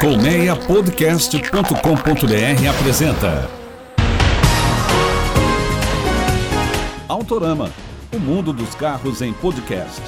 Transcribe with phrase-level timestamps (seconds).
[0.00, 3.50] Colmeiapodcast.com.br apresenta
[7.08, 7.68] Autorama,
[8.14, 10.00] o mundo dos carros em podcast.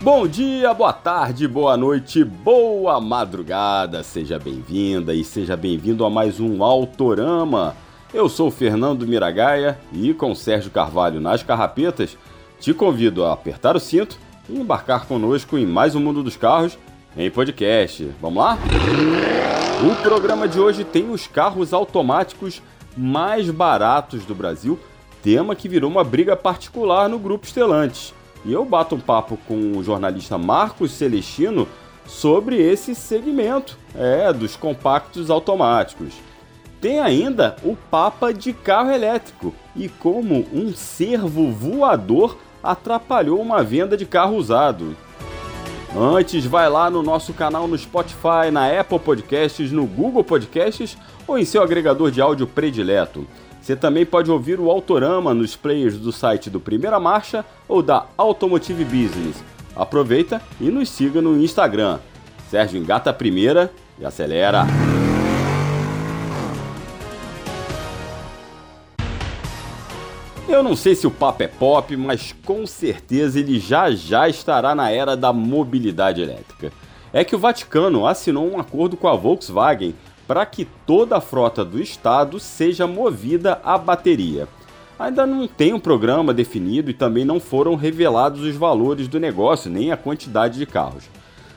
[0.00, 4.02] Bom dia, boa tarde, boa noite, boa madrugada.
[4.02, 7.76] Seja bem-vinda e seja bem-vindo a mais um Autorama.
[8.14, 12.16] Eu sou Fernando Miragaia e com Sérgio Carvalho nas carrapetas,
[12.58, 14.18] te convido a apertar o cinto
[14.48, 16.78] e embarcar conosco em mais um mundo dos carros
[17.16, 18.10] em podcast.
[18.20, 18.58] Vamos lá?
[19.82, 22.62] O programa de hoje tem os carros automáticos
[22.96, 24.78] mais baratos do Brasil,
[25.22, 28.14] tema que virou uma briga particular no grupo Estelantes.
[28.44, 31.68] E eu bato um papo com o jornalista Marcos Celestino
[32.06, 36.14] sobre esse segmento, é, dos compactos automáticos.
[36.80, 43.96] Tem ainda o Papa de carro elétrico e como um servo voador atrapalhou uma venda
[43.96, 44.96] de carro usado.
[45.96, 51.36] Antes, vai lá no nosso canal no Spotify, na Apple Podcasts, no Google Podcasts ou
[51.36, 53.26] em seu agregador de áudio predileto.
[53.60, 58.06] Você também pode ouvir o Autorama nos players do site do Primeira Marcha ou da
[58.16, 59.42] Automotive Business.
[59.74, 61.98] Aproveita e nos siga no Instagram.
[62.48, 64.66] Sérgio engata primeira e acelera.
[70.50, 74.74] Eu não sei se o papo é pop, mas com certeza ele já já estará
[74.74, 76.72] na era da mobilidade elétrica.
[77.12, 79.94] É que o Vaticano assinou um acordo com a Volkswagen
[80.26, 84.48] para que toda a frota do estado seja movida a bateria.
[84.98, 89.70] Ainda não tem um programa definido e também não foram revelados os valores do negócio
[89.70, 91.04] nem a quantidade de carros.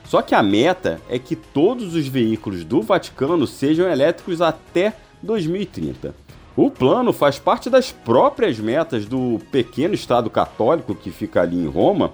[0.05, 6.22] Só que a meta é que todos os veículos do Vaticano sejam elétricos até 2030.
[6.55, 11.67] O plano faz parte das próprias metas do pequeno Estado católico que fica ali em
[11.67, 12.13] Roma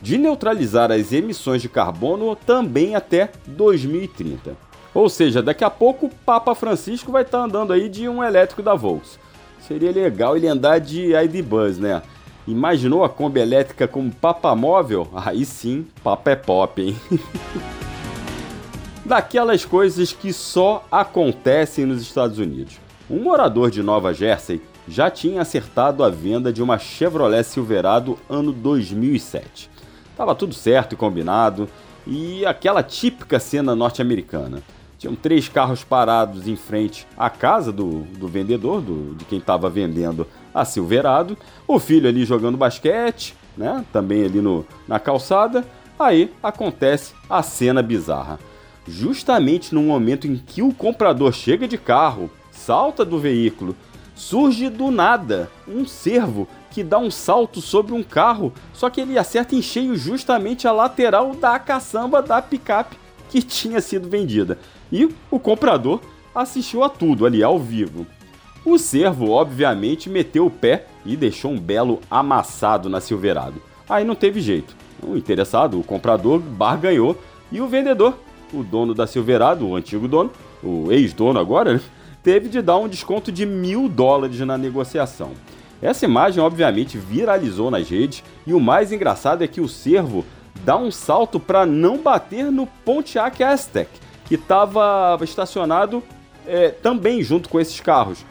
[0.00, 4.56] de neutralizar as emissões de carbono também até 2030.
[4.94, 8.62] Ou seja, daqui a pouco o Papa Francisco vai estar andando aí de um elétrico
[8.62, 9.18] da Volks.
[9.66, 12.00] Seria legal ele andar de ID Buzz, né?
[12.46, 15.08] Imaginou a Kombi elétrica como Papa móvel?
[15.14, 16.96] Aí sim, Papa é pop, hein?
[19.04, 22.78] Daquelas coisas que só acontecem nos Estados Unidos.
[23.10, 28.52] Um morador de Nova Jersey já tinha acertado a venda de uma Chevrolet Silverado ano
[28.52, 29.68] 2007.
[30.16, 31.68] Tava tudo certo e combinado,
[32.06, 34.62] e aquela típica cena norte-americana.
[34.96, 39.68] Tinham três carros parados em frente à casa do, do vendedor, do, de quem estava
[39.68, 43.84] vendendo a Silverado, o filho ali jogando basquete, né?
[43.92, 45.64] Também ali no, na calçada.
[45.98, 48.38] Aí acontece a cena bizarra.
[48.86, 52.30] Justamente no momento em que o comprador chega de carro
[52.64, 53.74] salta do veículo.
[54.14, 59.18] Surge do nada um cervo que dá um salto sobre um carro, só que ele
[59.18, 62.96] acerta em cheio justamente a lateral da caçamba da picape
[63.30, 64.58] que tinha sido vendida.
[64.92, 66.00] E o comprador
[66.34, 68.06] assistiu a tudo ali ao vivo.
[68.64, 73.60] O cervo, obviamente, meteu o pé e deixou um belo amassado na Silverado.
[73.88, 74.76] Aí não teve jeito.
[75.02, 77.16] O interessado, o comprador, barganhou
[77.50, 78.18] e o vendedor,
[78.52, 80.30] o dono da Silverado, o antigo dono,
[80.62, 81.80] o ex-dono agora, né?
[82.22, 85.32] Teve de dar um desconto de mil dólares na negociação.
[85.82, 90.24] Essa imagem, obviamente, viralizou nas redes e o mais engraçado é que o servo
[90.64, 93.90] dá um salto para não bater no Pontiac Aztec,
[94.26, 96.02] que estava estacionado
[96.46, 98.24] é, também junto com esses carros.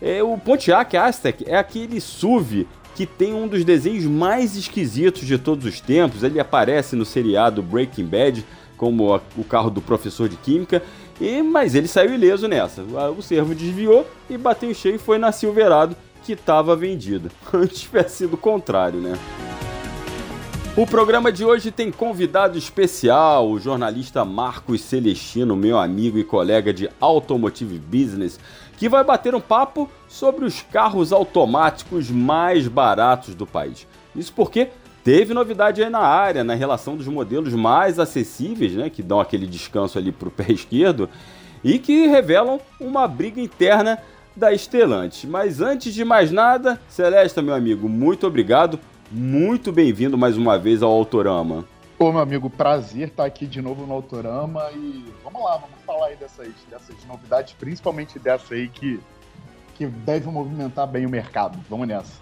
[0.00, 5.38] É, o Pontiac Aztec é aquele SUV que tem um dos desenhos mais esquisitos de
[5.38, 6.22] todos os tempos.
[6.22, 8.44] Ele aparece no seriado Breaking Bad
[8.76, 10.82] como a, o carro do professor de química
[11.20, 12.82] e, mas ele saiu ileso nessa.
[13.16, 17.30] O servo desviou e bateu em cheio e foi na Silverado que estava vendida.
[17.52, 19.18] Antes tivesse sido o contrário, né?
[20.74, 26.72] O programa de hoje tem convidado especial, o jornalista Marcos Celestino, meu amigo e colega
[26.72, 28.40] de Automotive Business,
[28.78, 33.86] que vai bater um papo sobre os carros automáticos mais baratos do país.
[34.16, 34.70] Isso porque
[35.04, 39.48] Teve novidade aí na área, na relação dos modelos mais acessíveis, né, que dão aquele
[39.48, 41.08] descanso ali para o pé esquerdo,
[41.64, 43.98] e que revelam uma briga interna
[44.36, 45.24] da Stellantis.
[45.24, 48.78] Mas antes de mais nada, Celeste, meu amigo, muito obrigado,
[49.10, 51.64] muito bem-vindo mais uma vez ao Autorama.
[51.98, 56.06] Ô, meu amigo, prazer estar aqui de novo no Autorama e vamos lá, vamos falar
[56.06, 59.00] aí dessas, dessas novidades, principalmente dessa aí que,
[59.74, 61.58] que deve movimentar bem o mercado.
[61.68, 62.21] Vamos nessa.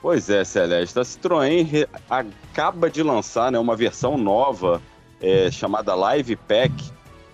[0.00, 0.98] Pois é, Celeste.
[0.98, 4.80] A Citroën acaba de lançar né, uma versão nova
[5.20, 6.72] é, chamada Live Pack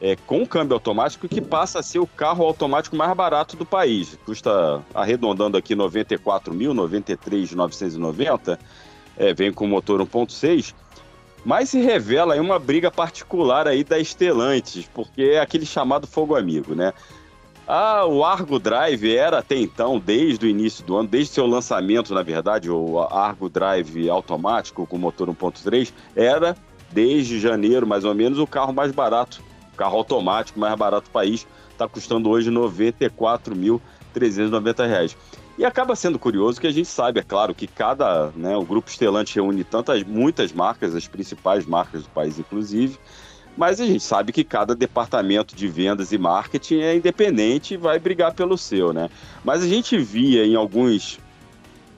[0.00, 4.18] é, com câmbio automático que passa a ser o carro automático mais barato do país.
[4.26, 8.58] Custa, arredondando aqui, 94 mil, 93.990.
[9.16, 10.74] É, vem com motor 1.6.
[11.44, 16.36] Mas se revela aí uma briga particular aí da Stellantis, porque é aquele chamado fogo
[16.36, 16.92] amigo, né?
[17.74, 22.12] Ah, o Argo Drive era até então, desde o início do ano, desde seu lançamento,
[22.12, 26.54] na verdade, o Argo Drive automático com motor 1.3, era
[26.90, 29.42] desde janeiro, mais ou menos, o carro mais barato,
[29.72, 35.16] o carro automático mais barato do país, está custando hoje R$ 94.390.
[35.56, 38.90] E acaba sendo curioso que a gente sabe, é claro, que cada, né, o grupo
[38.90, 42.98] Stellantis reúne tantas, muitas marcas, as principais marcas do país, inclusive,
[43.56, 47.98] mas a gente sabe que cada departamento de vendas e marketing é independente e vai
[47.98, 49.10] brigar pelo seu, né?
[49.44, 51.18] Mas a gente via em alguns,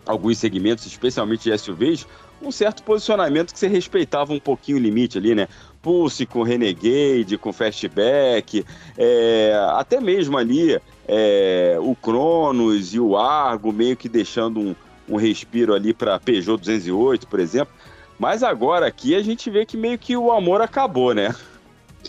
[0.04, 2.06] alguns segmentos, especialmente de SUVs,
[2.42, 5.48] um certo posicionamento que você respeitava um pouquinho o limite ali, né?
[5.80, 8.64] Pulse com Renegade, com Fastback,
[8.96, 14.74] é, até mesmo ali é, o Cronos e o Argo meio que deixando um,
[15.08, 17.72] um respiro ali para Peugeot 208, por exemplo.
[18.18, 21.34] Mas agora aqui a gente vê que meio que o amor acabou, né?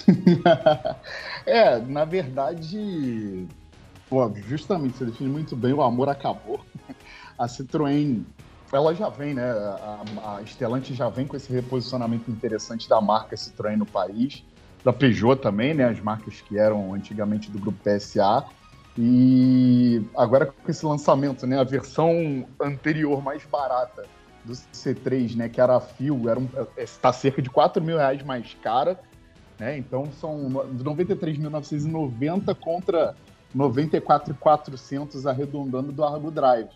[1.46, 3.48] é, na verdade,
[4.10, 6.60] pô, justamente, você define muito bem, o amor acabou.
[7.38, 8.24] A Citroën,
[8.72, 9.52] ela já vem, né?
[9.52, 14.44] A, a Stellantis já vem com esse reposicionamento interessante da marca Citroën no país,
[14.84, 15.86] da Peugeot também, né?
[15.86, 18.46] As marcas que eram antigamente do grupo PSA.
[18.98, 21.60] E agora com esse lançamento, né?
[21.60, 24.06] A versão anterior mais barata
[24.46, 26.48] do C3, né, que era a fio, era um,
[26.78, 28.98] está cerca de 4 mil reais mais cara,
[29.60, 29.78] né?
[29.78, 33.16] Então são 93.990 contra
[33.56, 36.70] 94.400 arredondando do Argo Drive.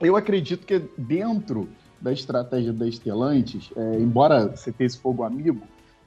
[0.00, 1.68] Eu acredito que dentro
[2.00, 5.62] da estratégia da Stellantis, é, embora você tenha esse fogo amigo,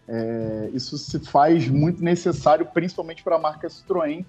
[0.07, 4.25] é, isso se faz muito necessário, principalmente para a marca Citroën,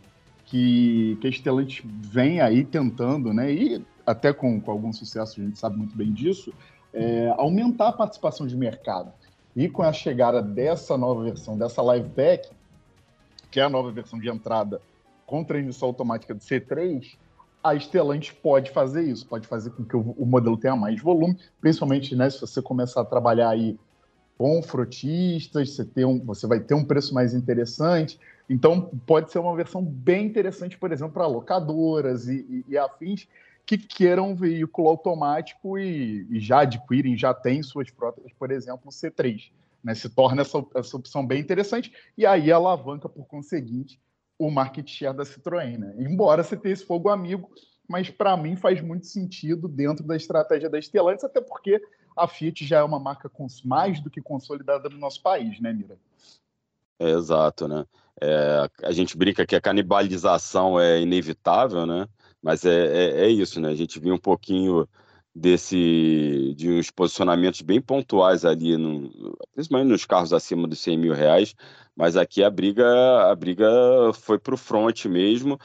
[0.52, 3.50] que, que a Stellantis vem aí tentando, né?
[3.50, 6.52] E até com, com algum sucesso, a gente sabe muito bem disso,
[6.92, 9.10] é, aumentar a participação de mercado.
[9.56, 12.50] E com a chegada dessa nova versão, dessa Liveback,
[13.50, 14.82] que é a nova versão de entrada
[15.24, 17.16] com transmissão automática do C3,
[17.64, 21.38] a Stellantis pode fazer isso, pode fazer com que o, o, modelo tenha mais volume,
[21.62, 23.78] principalmente né, se você começar a trabalhar aí
[24.36, 28.20] com frotistas, você, um, você vai ter um preço mais interessante.
[28.48, 33.26] Então, pode ser uma versão bem interessante, por exemplo, para locadoras e, e, e afins,
[33.64, 38.82] que queiram um veículo automático e, e já adquirem, já têm suas frotas, por exemplo,
[38.86, 39.50] o C3.
[39.82, 39.94] Né?
[39.94, 44.00] Se torna essa, essa opção bem interessante e aí alavanca, por conseguinte,
[44.38, 45.78] o market share da Citroën.
[45.78, 45.94] Né?
[45.98, 47.50] Embora você tenha esse fogo amigo,
[47.88, 51.80] mas para mim faz muito sentido dentro da estratégia da Stellantis, até porque
[52.16, 53.30] a Fiat já é uma marca
[53.64, 55.96] mais do que consolidada no nosso país, né, Mira?
[56.98, 57.86] É, exato, né?
[58.24, 62.06] É, a gente brinca que a canibalização é inevitável, né?
[62.40, 63.68] Mas é, é, é, isso, né?
[63.70, 64.88] A gente viu um pouquinho
[65.34, 69.10] desse de uns posicionamentos bem pontuais ali, no,
[69.54, 71.54] principalmente nos carros acima dos 100 mil reais,
[71.96, 72.86] mas aqui a briga
[73.30, 73.68] a briga
[74.14, 75.58] foi para o front mesmo.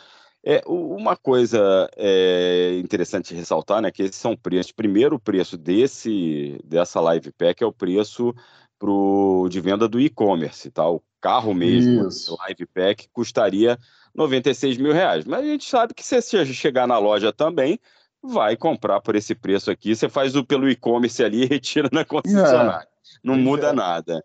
[0.43, 4.71] É, uma coisa é, interessante ressaltar, né, que esses são preços.
[4.71, 8.33] Primeiro, o preço desse dessa Live Pack é o preço
[8.79, 10.87] pro, de venda do e-commerce, tá?
[10.89, 12.07] O carro mesmo,
[12.39, 13.77] Live Pack, custaria
[14.15, 15.25] 96 mil reais.
[15.25, 17.79] Mas a gente sabe que se você chegar na loja também,
[18.21, 19.95] vai comprar por esse preço aqui.
[19.95, 22.85] Você faz o pelo e-commerce ali e retira na concessionária.
[22.85, 23.73] É, Não muda é.
[23.73, 24.23] nada.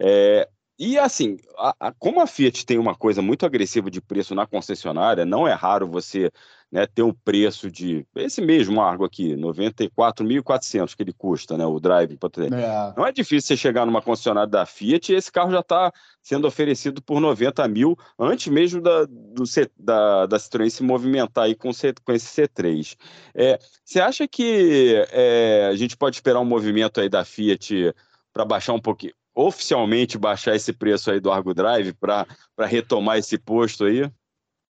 [0.00, 4.34] É, e assim, a, a, como a Fiat tem uma coisa muito agressiva de preço
[4.34, 6.32] na concessionária, não é raro você
[6.74, 11.78] né, ter um preço de esse mesmo Argo aqui, 94.400 que ele custa, né, o
[11.78, 12.18] Drive.
[12.52, 12.94] É.
[12.96, 16.48] Não é difícil você chegar numa concessionária da Fiat e esse carro já está sendo
[16.48, 21.54] oferecido por 90 mil antes mesmo da, do C, da, da Citroën se movimentar aí
[21.54, 22.96] com, C, com esse C3.
[23.32, 27.94] É, você acha que é, a gente pode esperar um movimento aí da Fiat
[28.32, 32.26] para baixar um pouquinho, oficialmente baixar esse preço aí do Argo Drive para
[32.66, 34.10] retomar esse posto aí?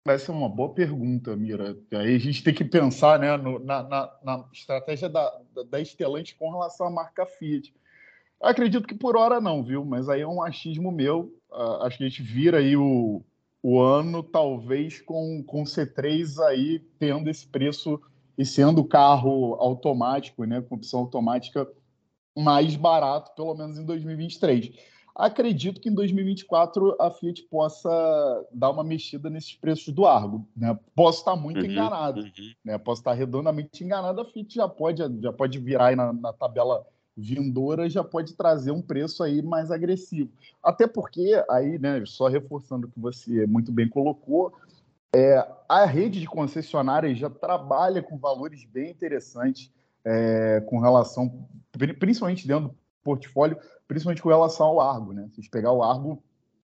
[0.08, 1.78] Essa é uma boa pergunta, Mira.
[1.94, 5.32] Aí a gente tem que pensar né, no, na, na, na, estratégia da,
[5.70, 7.74] da, Stellantis com relação à marca Fiat.
[8.42, 9.86] Acredito que por hora não, viu?
[9.86, 11.32] Mas aí é um achismo meu.
[11.52, 13.22] Uh, acho que a gente vira aí o,
[13.62, 18.02] o ano, talvez, com, com C3 aí tendo esse preço
[18.36, 20.62] e sendo carro automático, né?
[20.62, 21.68] Com opção automática
[22.38, 24.72] mais barato, pelo menos em 2023.
[25.16, 27.90] Acredito que em 2024 a Fiat possa
[28.52, 30.48] dar uma mexida nesses preços do Argo.
[30.56, 30.78] Né?
[30.96, 32.32] Posso estar muito uhum, enganado, uhum.
[32.64, 32.78] Né?
[32.78, 34.22] posso estar redondamente enganado.
[34.22, 36.86] A Fiat já pode, já pode virar aí na, na tabela
[37.16, 40.32] vindoura, já pode trazer um preço aí mais agressivo.
[40.64, 44.54] Até porque, aí, né, só reforçando o que você muito bem colocou,
[45.14, 49.70] é, a rede de concessionárias já trabalha com valores bem interessantes
[50.06, 51.48] é, com relação,
[52.00, 55.14] principalmente dentro portfólio, principalmente com relação ao Argo.
[55.14, 55.28] Né?
[55.34, 56.22] Se pegar o Argo,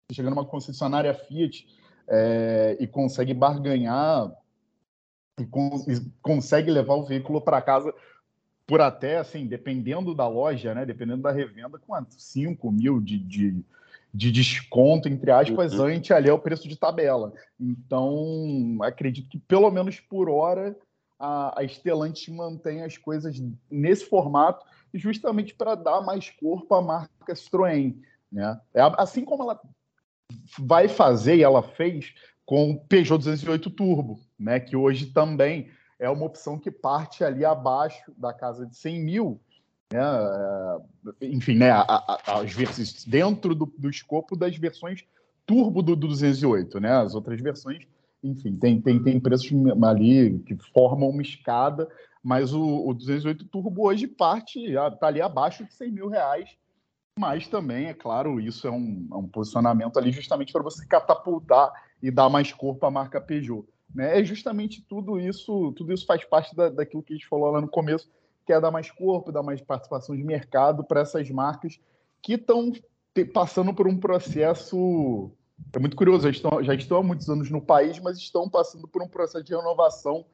[0.08, 1.68] você chega numa concessionária Fiat
[2.08, 4.32] é, e consegue barganhar
[5.40, 7.94] e, con e consegue levar o veículo para casa
[8.66, 10.86] por até, assim, dependendo da loja, né?
[10.86, 12.20] Dependendo da revenda, quanto?
[12.20, 13.64] 5 mil de, de,
[14.14, 15.86] de, desconto, entre aspas, uhum.
[15.86, 17.34] ante ali é o preço de tabela.
[17.58, 20.76] Então, acredito que pelo menos por hora
[21.20, 27.34] a, a Stellantis mantém as coisas nesse formato, justamente para dar mais corpo à marca
[27.34, 27.96] Citroën.
[28.32, 28.60] Né?
[28.74, 29.60] É, assim como ela
[30.60, 32.14] vai fazer e ela fez
[32.46, 34.60] com o Peugeot 208 Turbo, né?
[34.60, 35.70] que hoje também
[36.00, 39.42] é uma opção que parte ali abaixo da casa de 100 mil,
[39.92, 40.00] né?
[41.22, 41.72] É, enfim, né?
[42.28, 45.06] as versões dentro do, do escopo das versões
[45.46, 46.92] turbo do, do 208, né?
[46.92, 47.80] As outras versões,
[48.24, 49.52] enfim, tem, tem, tem preços
[49.84, 51.88] ali que formam uma escada,
[52.24, 56.50] mas o, o 208 turbo hoje parte, está ali abaixo de 100 mil reais,
[57.18, 61.72] mas também, é claro, isso é um, é um posicionamento ali justamente para você catapultar
[62.02, 63.66] e dar mais corpo à marca Peugeot.
[63.94, 64.20] Né?
[64.20, 67.60] É justamente tudo isso, tudo isso faz parte da, daquilo que a gente falou lá
[67.60, 68.10] no começo,
[68.46, 71.80] que é dar mais corpo, dar mais participação de mercado para essas marcas
[72.22, 72.72] que estão
[73.34, 75.32] passando por um processo.
[75.74, 78.88] É muito curioso, já estão, já estão há muitos anos no país, mas estão passando
[78.88, 80.26] por um processo de renovação,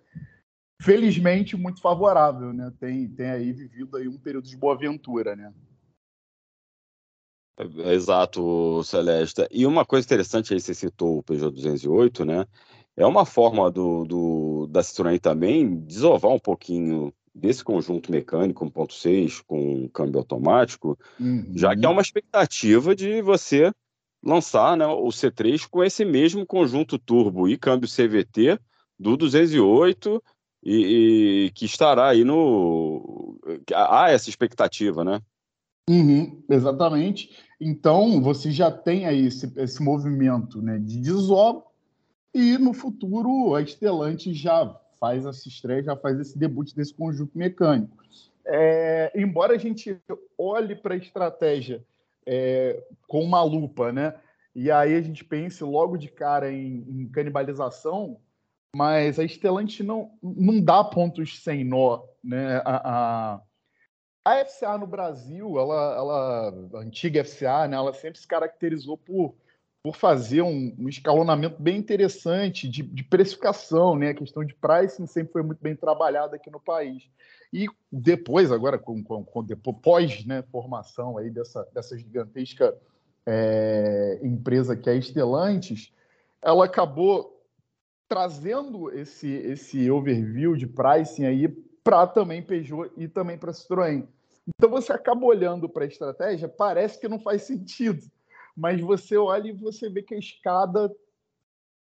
[0.82, 2.54] felizmente, muito favorável.
[2.54, 2.72] Né?
[2.80, 5.36] Tem, tem aí vivido aí um período de boa aventura.
[5.36, 5.54] Né?
[7.92, 9.48] Exato, Celeste.
[9.52, 12.46] E uma coisa interessante aí, você citou o Peugeot 208, né?
[12.96, 19.42] É uma forma do, do, da Citroën também desovar um pouquinho desse conjunto mecânico 1.6
[19.46, 21.52] com câmbio automático, uhum.
[21.56, 21.94] já que é uhum.
[21.94, 23.72] uma expectativa de você
[24.24, 28.58] lançar né, o C3 com esse mesmo conjunto turbo e câmbio CVT
[28.98, 30.24] do 208
[30.64, 33.38] e, e que estará aí no...
[33.74, 35.20] Há essa expectativa, né?
[35.90, 37.38] Uhum, exatamente.
[37.60, 41.64] Então, você já tem aí esse, esse movimento né, de desova
[42.34, 47.38] e no futuro a Stellantis já faz essa estreia, já faz esse debut desse conjunto
[47.38, 47.98] mecânico.
[48.46, 49.98] É, embora a gente
[50.38, 51.84] olhe para a estratégia
[52.26, 54.14] é, com uma lupa, né?
[54.56, 58.20] E aí a gente pense logo de cara em, em canibalização,
[58.76, 62.62] mas a Stellantis não, não dá pontos sem nó, né?
[62.66, 63.42] A, a,
[64.26, 67.78] a FCA no Brasil, ela, ela, a antiga FCA, né?
[67.78, 69.36] Ela sempre se caracterizou por
[69.84, 74.12] por fazer um, um escalonamento bem interessante de, de, precificação, né?
[74.12, 77.04] A questão de pricing sempre foi muito bem trabalhada aqui no país.
[77.52, 82.74] E depois, agora, com, com, com depois, pós né, formação aí dessa, dessa gigantesca
[83.26, 85.92] é, empresa que é Estelantes,
[86.42, 87.44] ela acabou
[88.08, 91.50] trazendo esse, esse overview de pricing aí
[91.84, 94.08] para também Peugeot e também para Citroën.
[94.48, 98.02] Então você acaba olhando para a estratégia, parece que não faz sentido
[98.56, 100.92] mas você olha e você vê que a escada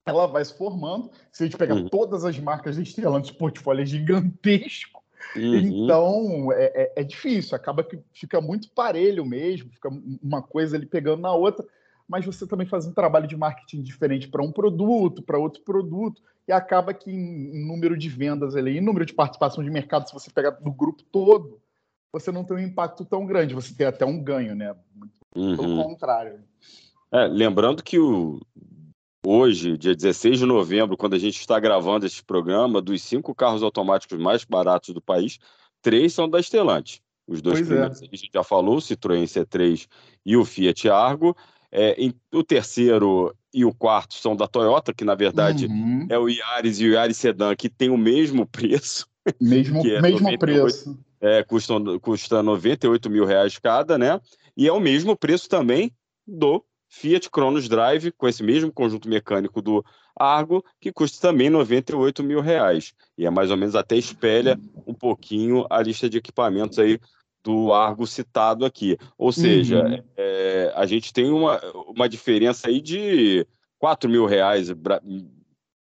[0.06, 1.10] ela vai se formando.
[1.30, 1.88] Se a gente pegar uhum.
[1.88, 5.02] todas as marcas de Stellantis, o portfólio é gigantesco.
[5.36, 5.84] Uhum.
[5.84, 9.90] Então é, é, é, difícil, acaba que fica muito parelho mesmo, fica
[10.22, 11.66] uma coisa ali pegando na outra,
[12.08, 16.22] mas você também faz um trabalho de marketing diferente para um produto, para outro produto,
[16.46, 20.08] e acaba que em, em, número de vendas ali, em número de participação de mercado,
[20.08, 21.60] se você pegar do grupo todo,
[22.10, 24.74] você não tem um impacto tão grande, você tem até um ganho, né?
[24.94, 25.56] Muito uhum.
[25.56, 26.40] pelo contrário.
[27.12, 28.40] É, lembrando que o,
[29.24, 33.62] hoje, dia 16 de novembro, quando a gente está gravando este programa, dos cinco carros
[33.62, 35.38] automáticos mais baratos do país,
[35.82, 37.00] três são da Stellantis.
[37.26, 37.74] Os dois pois é.
[37.74, 38.04] primeiros é.
[38.04, 39.86] a gente já falou, o Citroën C3
[40.24, 41.36] e o Fiat Argo.
[41.70, 46.06] É, em, o terceiro e o quarto são da Toyota, que na verdade uhum.
[46.08, 49.06] é o Yaris e o Yaris Sedan, que tem o mesmo preço.
[49.38, 50.98] Mesmo, é mesmo 98, preço.
[51.20, 54.18] É, custa, custa 98 mil reais cada, né?
[54.58, 55.92] E é o mesmo preço também
[56.26, 59.84] do Fiat Cronos Drive, com esse mesmo conjunto mecânico do
[60.18, 62.92] Argo, que custa também 98 mil reais.
[63.16, 66.98] E é mais ou menos até espelha um pouquinho a lista de equipamentos aí
[67.44, 68.98] do Argo citado aqui.
[69.16, 70.02] Ou seja, uhum.
[70.16, 73.46] é, a gente tem uma, uma diferença aí de
[73.78, 74.68] 4 mil reais,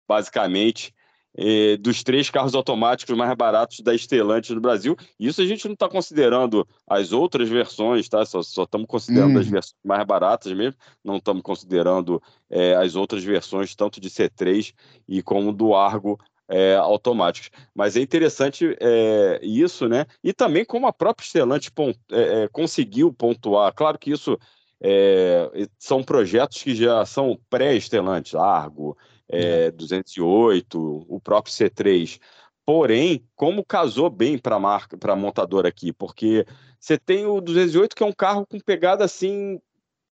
[0.06, 0.94] basicamente,
[1.36, 4.96] eh, dos três carros automáticos mais baratos da Stellantis no Brasil.
[5.18, 8.24] Isso a gente não está considerando as outras versões, tá?
[8.24, 9.52] Só estamos considerando as uhum.
[9.52, 14.74] versões mais baratas mesmo, não estamos considerando eh, as outras versões, tanto de C3
[15.08, 17.50] e como do Argo é, automáticos.
[17.74, 20.04] Mas é interessante é, isso, né?
[20.22, 23.72] E também como a própria Stellantis pont, é, conseguiu pontuar.
[23.72, 24.38] Claro que isso
[25.78, 28.98] são projetos que já são pré-Stellantis, Argo,
[29.32, 32.20] é, 208, o próprio C3.
[32.64, 36.46] Porém, como casou bem para a marca, para montadora aqui, porque
[36.78, 39.58] você tem o 208 que é um carro com pegada assim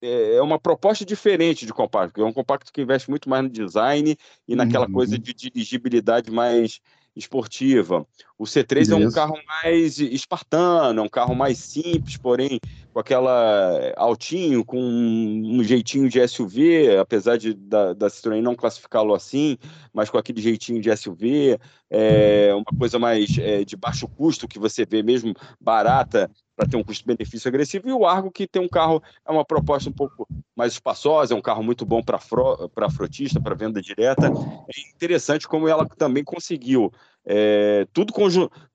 [0.02, 3.50] é, é uma proposta diferente de compacto, é um compacto que investe muito mais no
[3.50, 4.16] design
[4.48, 4.94] e naquela uhum.
[4.94, 6.80] coisa de dirigibilidade mais
[7.16, 8.06] esportiva.
[8.38, 8.94] O C3 Isso.
[8.94, 12.60] é um carro mais espartano, é um carro mais simples, porém
[12.98, 18.56] com aquela eh, altinho, com um jeitinho de SUV, apesar de da, da Citroën não
[18.56, 19.56] classificá-lo assim,
[19.94, 21.60] mas com aquele jeitinho de SUV,
[21.92, 26.76] é uma coisa mais é, de baixo custo que você vê mesmo barata para ter
[26.76, 30.28] um custo-benefício agressivo, e o Argo, que tem um carro, é uma proposta um pouco
[30.56, 34.26] mais espaçosa, é um carro muito bom para fro, frotista, para venda direta.
[34.26, 36.92] É interessante como ela também conseguiu.
[37.24, 38.12] É, tudo,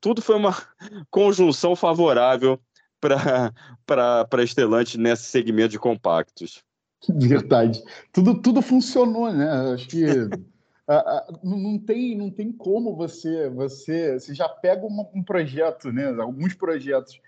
[0.00, 0.57] tudo foi uma
[1.11, 2.61] conjunção favorável
[3.03, 6.63] para a Estelante nesse segmento de compactos.
[7.09, 7.83] Verdade.
[8.13, 9.73] Tudo, tudo funcionou, né?
[9.75, 10.07] Acho que
[11.43, 16.09] não, tem, não tem como você, você, você já pega um, um projeto, né?
[16.21, 17.21] Alguns projetos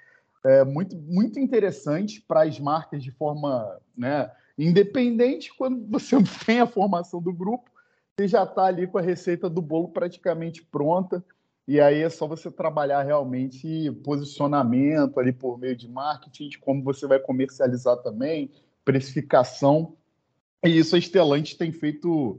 [0.44, 5.52] é, muito, muito interessante para as marcas de forma né, independente.
[5.56, 6.16] Quando você
[6.46, 7.70] tem a formação do grupo,
[8.16, 11.24] você já está ali com a receita do bolo praticamente pronta.
[11.66, 16.82] E aí é só você trabalhar realmente posicionamento ali por meio de marketing, de como
[16.82, 18.50] você vai comercializar também,
[18.84, 19.94] precificação.
[20.62, 22.38] E isso a Stellantis tem feito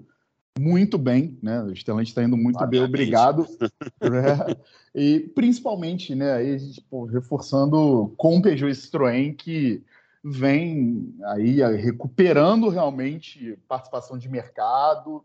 [0.58, 1.64] muito bem, né?
[1.64, 3.48] O Stellantis está indo muito bem, obrigado.
[4.02, 4.58] é,
[4.94, 9.84] e principalmente, né, aí, tipo, reforçando com o Peugeot e Citroën que
[10.24, 15.24] vem aí recuperando realmente participação de mercado.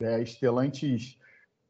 [0.00, 1.18] É, Stellantis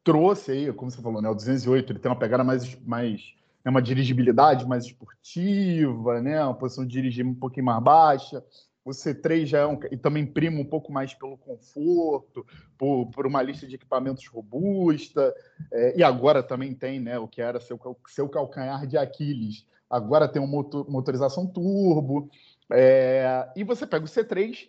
[0.05, 3.71] trouxe aí, como você falou, né, o 208, ele tem uma pegada mais, mais né,
[3.71, 8.45] uma dirigibilidade mais esportiva, né, uma posição de dirigir um pouquinho mais baixa.
[8.85, 12.47] O C3 já é um, e também prima um pouco mais pelo conforto,
[12.79, 15.35] por, por uma lista de equipamentos robusta,
[15.71, 20.27] é, e agora também tem né, o que era seu, seu calcanhar de Aquiles, agora
[20.27, 22.31] tem uma motor, motorização turbo,
[22.73, 24.69] é, e você pega o C3,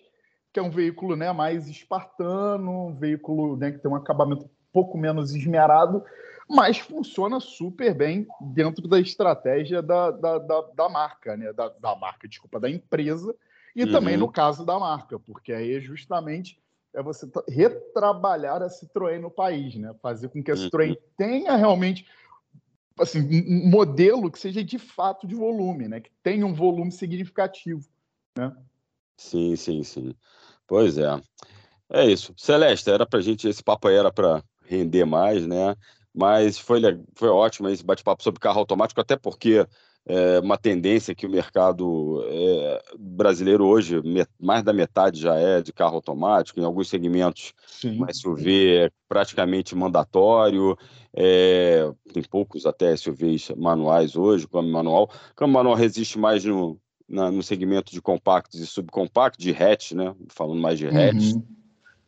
[0.52, 4.98] que é um veículo né, mais espartano, um veículo né, que tem um acabamento pouco
[4.98, 6.04] menos esmerado,
[6.48, 11.54] mas funciona super bem dentro da estratégia da, da, da, da marca, né?
[11.54, 13.36] Da, da marca, desculpa, da empresa,
[13.76, 13.92] e uhum.
[13.92, 16.60] também no caso da marca, porque aí é justamente
[16.94, 19.94] é você retrabalhar a Citroën no país, né?
[20.02, 20.56] Fazer com que a.
[20.56, 20.98] Citroën uhum.
[21.16, 22.06] tenha realmente
[23.00, 26.00] assim, um modelo que seja de fato de volume, né?
[26.00, 27.88] Que tenha um volume significativo,
[28.38, 28.56] né?
[29.18, 30.16] Sim, sim, sim.
[30.68, 31.22] Pois é.
[31.92, 32.34] É isso.
[32.38, 35.76] Celeste, era pra gente, esse papo aí era para render mais, né?
[36.14, 36.82] Mas foi,
[37.16, 39.66] foi ótimo esse bate-papo sobre carro automático, até porque
[40.06, 44.02] é uma tendência que o mercado é, brasileiro hoje,
[44.40, 48.02] mais da metade já é de carro automático, em alguns segmentos Sim.
[48.02, 50.76] o SUV é praticamente mandatório,
[51.14, 55.12] é, tem poucos até SUVs manuais hoje, câmbio manual.
[55.36, 60.16] Câmbio manual resiste mais no, na, no segmento de compactos e subcompactos, de hatch, né?
[60.30, 61.34] falando mais de hatch.
[61.34, 61.59] Uhum.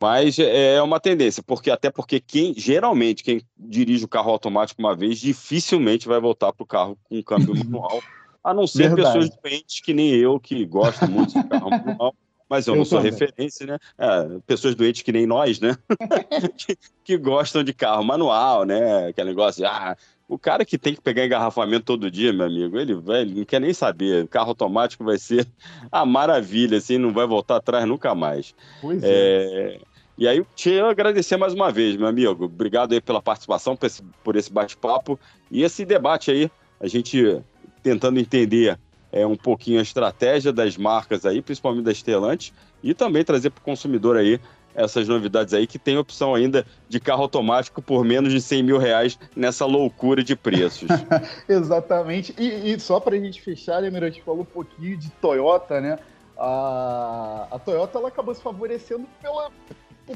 [0.01, 4.95] Mas é uma tendência, porque até porque quem geralmente quem dirige o carro automático uma
[4.95, 8.01] vez dificilmente vai voltar para o carro com câmbio manual,
[8.43, 9.19] a não ser Verdade.
[9.19, 12.15] pessoas doentes que nem eu que gostam muito de carro manual.
[12.49, 13.13] Mas eu, eu não sou também.
[13.13, 13.77] referência, né?
[13.97, 15.77] É, pessoas doentes que nem nós, né?
[16.57, 19.07] que, que, gostam de carro manual, né?
[19.07, 19.95] Aquele negócio de, ah,
[20.27, 23.61] o cara que tem que pegar engarrafamento todo dia, meu amigo, ele, ele não quer
[23.61, 24.25] nem saber.
[24.25, 25.47] O carro automático vai ser
[25.89, 28.53] a maravilha, assim, não vai voltar atrás nunca mais.
[28.81, 29.07] Pois é.
[29.07, 32.45] é e aí, te agradecer mais uma vez, meu amigo.
[32.45, 35.19] Obrigado aí pela participação, por esse, por esse bate-papo
[35.49, 36.51] e esse debate aí.
[36.79, 37.41] A gente
[37.81, 38.77] tentando entender
[39.11, 43.61] é, um pouquinho a estratégia das marcas aí, principalmente da Stellantis, e também trazer para
[43.61, 44.39] o consumidor aí
[44.73, 48.77] essas novidades aí, que tem opção ainda de carro automático por menos de 100 mil
[48.77, 50.87] reais nessa loucura de preços.
[51.47, 52.33] Exatamente.
[52.37, 55.81] E, e só para a gente fechar, né, a gente falou um pouquinho de Toyota,
[55.81, 55.99] né?
[56.37, 59.51] A, a Toyota ela acabou se favorecendo pela,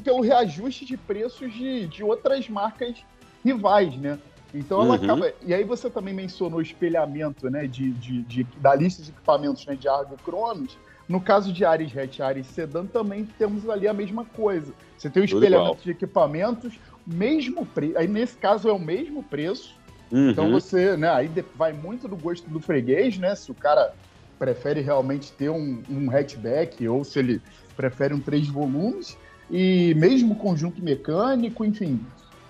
[0.00, 3.04] pelo reajuste de preços de, de outras marcas
[3.44, 4.18] rivais, né?
[4.54, 5.04] Então ela uhum.
[5.04, 5.32] acaba.
[5.44, 9.66] E aí você também mencionou o espelhamento né, de, de, de, da lista de equipamentos
[9.66, 10.78] né, de Argo Cronos.
[11.08, 14.72] No caso de Ares Hatch e Ares Sedan, também temos ali a mesma coisa.
[14.98, 16.74] Você tem o espelhamento de equipamentos,
[17.06, 17.98] mesmo preço.
[17.98, 19.74] Aí nesse caso é o mesmo preço.
[20.10, 20.30] Uhum.
[20.30, 23.34] Então você, né, aí vai muito do gosto do freguês, né?
[23.34, 23.92] Se o cara
[24.38, 27.42] prefere realmente ter um, um hatchback ou se ele
[27.76, 29.16] prefere um três volumes
[29.50, 32.00] e mesmo conjunto mecânico, enfim.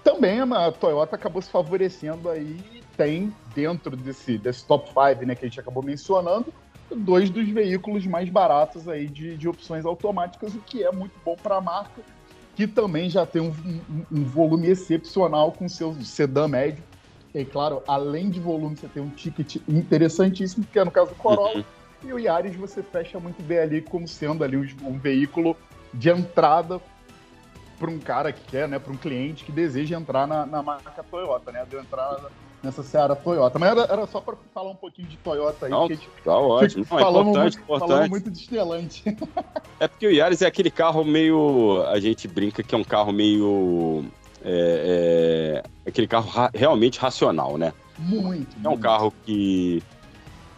[0.03, 2.59] Também a Toyota acabou se favorecendo aí,
[2.97, 6.53] tem dentro desse, desse top 5 né, que a gente acabou mencionando,
[6.95, 11.37] dois dos veículos mais baratos aí de, de opções automáticas, o que é muito bom
[11.37, 12.01] para a marca,
[12.55, 16.83] que também já tem um, um, um, volume excepcional com seu sedã médio,
[17.35, 21.17] E claro, além de volume, você tem um ticket interessantíssimo, que é no caso do
[21.17, 21.59] Corolla.
[21.59, 21.65] Uhum.
[22.05, 25.57] E o Yaris você fecha muito bem ali como sendo ali um veículo
[25.97, 26.81] de entrada
[27.79, 31.03] para um cara que quer, né, para um cliente que deseja entrar na, na marca
[31.03, 32.19] Toyota, né, de entrar
[32.63, 33.59] nessa seara Toyota.
[33.59, 36.87] Mas era, era só para falar um pouquinho de Toyota aí, Não, porque tá ótimo.
[36.91, 37.89] Não, é falamos, importante, muito, importante.
[37.89, 39.05] falamos muito de Stellantis.
[39.79, 43.13] É porque o Yaris é aquele carro meio, a gente brinca que é um carro
[43.13, 44.07] meio
[44.43, 47.75] é, é aquele carro ra realmente racional, né?
[47.99, 48.57] Muito.
[48.57, 48.83] É um muito.
[48.83, 49.83] carro que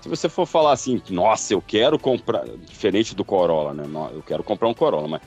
[0.01, 3.85] se você for falar assim, nossa, eu quero comprar, diferente do Corolla, né?
[4.13, 5.21] Eu quero comprar um Corolla, mas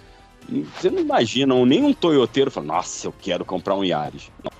[0.75, 4.31] você não imagina nenhum Toyoteiro falando, nossa, eu quero comprar um Yaris.
[4.43, 4.51] Não.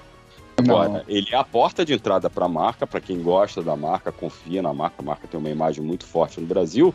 [0.58, 4.12] Agora, ele é a porta de entrada para a marca, para quem gosta da marca,
[4.12, 4.98] confia na marca.
[5.00, 6.94] A marca tem uma imagem muito forte no Brasil.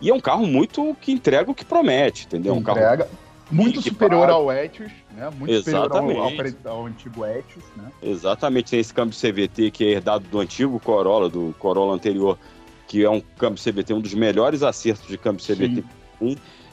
[0.00, 2.54] E é um carro muito que entrega o que promete, entendeu?
[2.54, 3.04] Um entrega.
[3.04, 3.10] carro
[3.50, 5.30] muito superior ao Etios, né?
[5.36, 6.14] Muito Exatamente.
[6.14, 7.90] superior ao, ao, ao, antigo Etios, né?
[8.02, 12.38] Exatamente, tem esse câmbio CVT que é herdado do antigo Corolla, do Corolla anterior,
[12.86, 15.84] que é um câmbio CVT, um dos melhores acertos de câmbio CVT.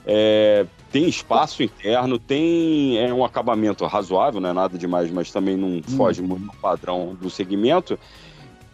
[0.07, 5.57] É, tem espaço interno, tem é, um acabamento razoável, não é nada demais, mas também
[5.57, 5.83] não hum.
[5.97, 7.97] foge muito do padrão do segmento.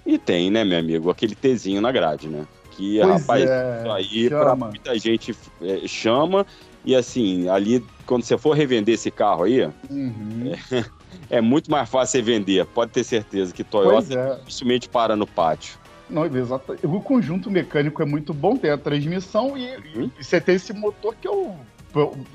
[0.06, 2.46] E tem, né, meu amigo, aquele Tzinho na grade, né?
[2.72, 6.46] Que, pois rapaz, é, isso aí pra muita gente é, chama.
[6.84, 10.54] E assim, ali, quando você for revender esse carro aí, uhum.
[10.72, 10.86] é,
[11.38, 12.66] é, muito mais fácil você vender.
[12.68, 14.36] Pode ter certeza que Toyota é.
[14.38, 15.80] dificilmente para no pátio.
[16.10, 16.76] Não, exato.
[16.84, 20.12] O conjunto mecânico é muito bom, tem a transmissão e, uhum.
[20.20, 21.56] e você tem esse motor que é, o,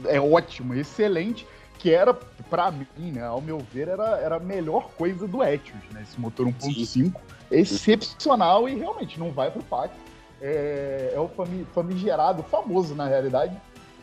[0.07, 1.47] é ótimo, excelente,
[1.79, 5.83] que era, para mim, né, ao meu ver, era, era a melhor coisa do Etios,
[5.93, 6.03] né?
[6.03, 7.15] Esse motor 1.5,
[7.51, 9.97] excepcional e realmente não vai pro pátio.
[10.41, 11.31] É, é o
[11.73, 13.57] famigerado, famoso na realidade,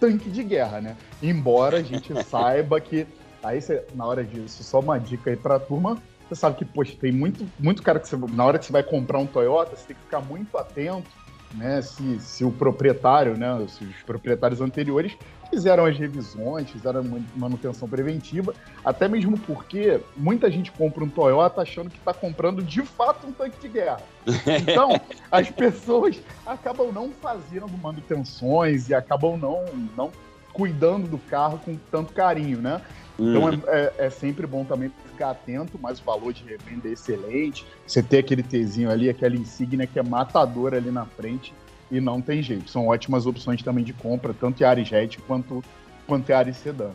[0.03, 0.97] tanque de guerra, né?
[1.21, 3.07] Embora a gente saiba que.
[3.41, 5.97] Aí, você, na hora disso, só uma dica aí pra turma.
[6.27, 8.83] Você sabe que, poxa, tem muito, muito cara que você, na hora que você vai
[8.83, 11.07] comprar um Toyota, você tem que ficar muito atento,
[11.53, 11.81] né?
[11.81, 13.65] Se, se o proprietário, né?
[13.67, 15.15] Se os proprietários anteriores
[15.49, 17.03] fizeram as revisões, fizeram
[17.35, 22.81] manutenção preventiva, até mesmo porque muita gente compra um Toyota achando que está comprando de
[22.81, 24.01] fato um tanque de guerra.
[24.63, 24.99] Então,
[25.31, 30.11] as pessoas acabam não fazendo manutenções e acabam não, não
[30.53, 32.81] cuidando do carro com tanto carinho, né?
[33.19, 33.62] Então uhum.
[33.67, 37.65] é, é, é, sempre bom também ficar atento, mas o valor de revenda é excelente.
[37.86, 41.54] Você ter aquele Tzinho ali, aquela insígnia que é matadora ali na frente,
[41.91, 42.69] e não tem jeito.
[42.69, 45.63] São ótimas opções também de compra, tanto Yaris hatch quanto,
[46.08, 46.91] quanto Yaris Sedan.